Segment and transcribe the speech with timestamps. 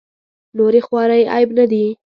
[0.57, 1.85] نورې خوارۍ عیب نه دي.